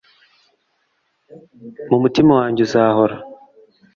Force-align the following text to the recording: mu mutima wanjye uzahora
mu 1.89 1.97
mutima 2.03 2.31
wanjye 2.39 2.59
uzahora 2.67 3.15